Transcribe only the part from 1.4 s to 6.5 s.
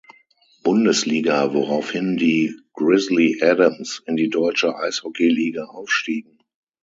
woraufhin die Grizzly Adams in die Deutsche Eishockey Liga aufstiegen.